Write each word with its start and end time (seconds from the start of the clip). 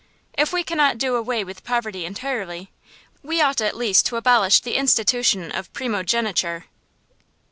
If 0.33 0.51
we 0.51 0.63
cannot 0.63 0.97
do 0.97 1.15
away 1.15 1.43
with 1.43 1.63
poverty 1.63 2.05
entirely, 2.05 2.71
we 3.21 3.39
ought 3.39 3.61
at 3.61 3.77
least 3.77 4.07
to 4.07 4.15
abolish 4.17 4.59
the 4.59 4.73
institution 4.73 5.51
of 5.51 5.71
primogeniture. 5.73 6.65